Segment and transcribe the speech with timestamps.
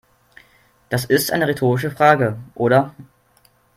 [0.89, 2.95] Das ist eine rhetorische Frage, oder?